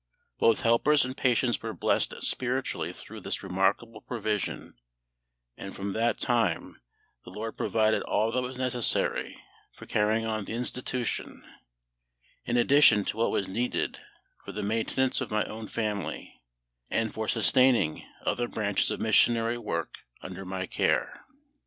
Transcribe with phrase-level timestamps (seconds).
[0.39, 4.73] Both helpers and patients were blessed spiritually through this remarkable provision,
[5.55, 6.81] and from that time
[7.23, 9.39] the LORD provided all that was necessary
[9.71, 11.45] for carrying on the institution,
[12.45, 13.99] in addition to what was needed
[14.43, 16.41] for the maintenance of my own family,
[16.89, 21.23] and for sustaining other branches of missionary work under my care.